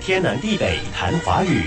[0.00, 1.64] 天南地北谈华语。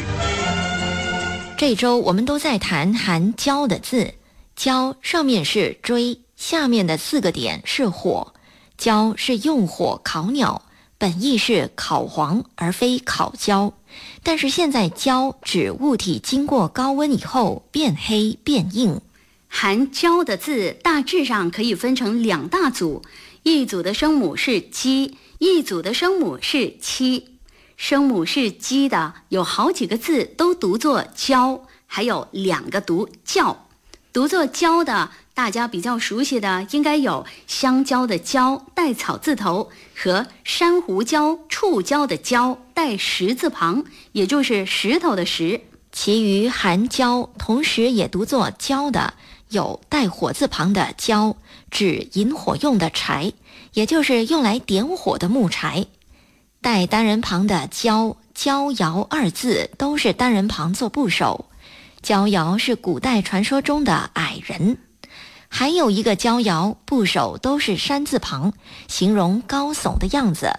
[1.55, 4.15] 这周我们都在谈含“焦”的字
[4.55, 8.33] ，“焦”上面是锥，下面的四个点是火。
[8.75, 10.63] 焦是用火烤鸟，
[10.97, 13.71] 本意是烤黄而非烤焦。
[14.23, 18.99] 但是现在焦指物体经过高温以后变黑变硬。
[19.47, 23.03] 含“焦”的字大致上可以分成两大组，
[23.43, 27.27] 一组的声母是“鸡”，一组的声母是“七”。
[27.85, 33.67] 声母是“鸡”的有好几个字都读作“焦”，还有两个读“叫”。
[34.13, 45.59] 读作“焦”的，大家比较熟悉的应该有香蕉的“蕉”带草字头，和珊瑚礁、触礁的“礁”带石字旁，也就是石头的“石”。
[45.91, 49.13] 其余含“焦”同时也读作“焦”的。
[49.49, 51.35] 有带火字旁的“焦”，
[51.69, 53.33] 指引火用的柴，
[53.73, 55.85] 也就是用来点火的木柴；
[56.63, 61.49] 带单人旁的“焦”，“焦遥”二字都是单人旁做部首。
[62.01, 64.77] 焦遥是古代传说中的矮人，
[65.49, 68.53] 还有一个焦遥部首都是山字旁，
[68.87, 70.53] 形容高耸的样子。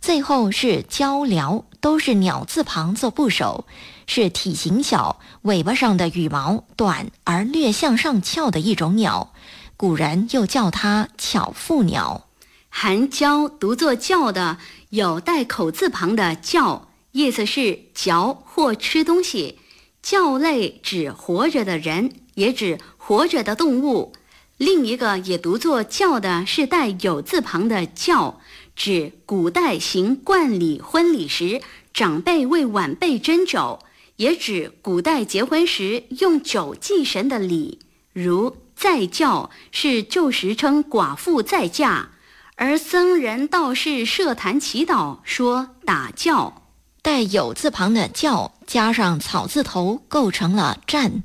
[0.00, 3.66] 最后是鹪鹩，都是鸟字旁做部首。
[4.06, 9.34] 是体型小、尾巴上的羽毛短而略向上翘的一种鸟，
[9.76, 12.28] 古人又叫它巧妇鸟。
[12.76, 14.58] 含“椒”读作“叫”的，
[14.90, 19.60] 有带口字旁的“叫”，意思是嚼或吃东西。
[20.02, 24.12] 叫类指活着的人，也指活着的动物。
[24.56, 28.40] 另一个也读作“叫”的，是带有字旁的“叫”，
[28.74, 31.62] 指古代行冠礼婚礼时，
[31.94, 33.78] 长辈为晚辈斟酒。
[34.16, 37.78] 也指古代结婚时用酒祭神的礼，
[38.12, 42.10] 如再轿是旧时称寡妇再嫁，
[42.56, 46.62] 而僧人道士设坛祈祷说打轿，
[47.02, 51.22] 带有字旁的轿加上草字头构成了蘸，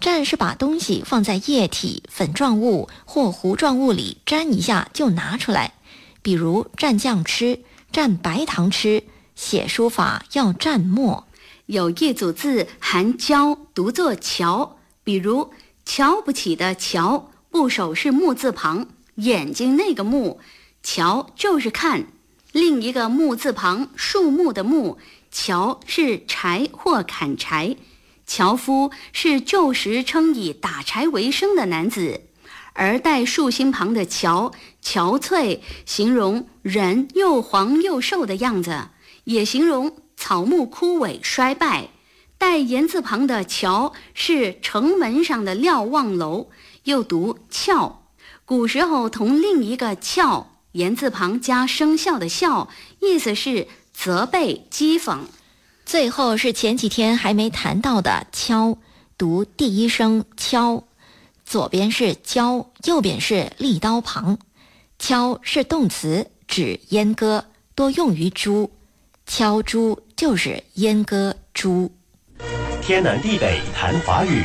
[0.00, 5.74] 蘸是把东西放在液体、粉状物或糊状物里沾一下就拿出来，
[6.20, 7.60] 比如蘸酱吃、
[7.92, 9.04] 蘸白糖吃，
[9.36, 11.28] 写书法要蘸墨。
[11.66, 15.52] 有一组字含“娇”，读作“瞧”，比如
[15.86, 20.40] “瞧不起”的“瞧”，部首是木字旁，眼睛那个“木
[20.82, 22.06] ”，“瞧”就是看。
[22.52, 24.98] 另一个木字旁，树木的“木
[25.30, 27.76] ”，“瞧”是柴或砍柴。
[28.24, 32.22] 樵夫是旧时称以打柴为生的男子，
[32.72, 38.88] 而带竖心旁的“憔”，憔悴，形容人又黄又瘦的样子，
[39.24, 39.96] 也形容。
[40.18, 41.90] 草木枯萎衰败，
[42.38, 46.48] 带言字旁的“桥”是城门上的瞭望楼，
[46.84, 48.05] 又读“翘”。
[48.46, 52.68] 古时候同另一个“翘”言字旁加生肖的“肖”，
[53.02, 55.18] 意思是责备、讥讽。
[55.84, 58.78] 最后是前几天还没谈到的“敲”，
[59.18, 60.84] 读第一声“敲”，
[61.44, 64.38] 左边是“焦”，右边是立刀旁。
[64.96, 68.70] “敲”是动词，指阉割，多用于猪。
[69.26, 71.92] 敲猪就是阉割猪。
[72.80, 74.44] 天南地北谈华语。